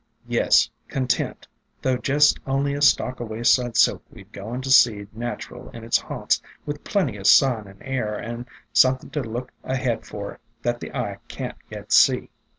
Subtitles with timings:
[0.27, 1.47] "Yes, content,
[1.83, 6.41] though jest only a stalk of wayside Silkweed goin' to seed natural in its ha'nts
[6.65, 8.47] with plenty o' sun and air and—
[8.83, 12.31] something to look ahead for that the eye can't yet see."